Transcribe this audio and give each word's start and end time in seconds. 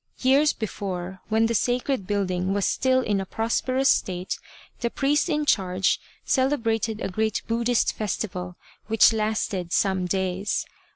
Years 0.23 0.51
before, 0.51 1.21
when 1.29 1.45
the 1.45 1.53
sacred 1.53 2.07
building 2.07 2.55
was 2.55 2.65
still 2.65 3.01
in 3.01 3.21
a 3.21 3.25
prosperous 3.27 3.87
state, 3.87 4.39
the 4.79 4.89
priest 4.89 5.29
in 5.29 5.45
charge 5.45 5.99
celebrated 6.25 6.99
a 7.01 7.07
great 7.07 7.43
Buddhist 7.47 7.93
festival, 7.93 8.55
which 8.87 9.13
lasted 9.13 9.71
some 9.71 10.07
days. 10.07 10.65